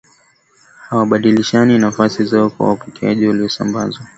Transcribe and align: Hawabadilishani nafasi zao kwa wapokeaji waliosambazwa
Hawabadilishani 0.89 1.77
nafasi 1.77 2.23
zao 2.23 2.49
kwa 2.49 2.69
wapokeaji 2.69 3.27
waliosambazwa 3.27 4.07